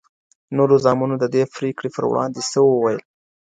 [0.57, 2.99] نورو زامنو د دې پرېکړې پر وړاندې څه وویل؟